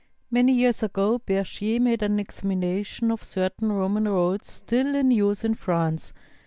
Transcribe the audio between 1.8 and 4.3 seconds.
an examination of cer tain Roman